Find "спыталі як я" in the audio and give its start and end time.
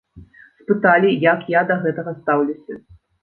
0.61-1.61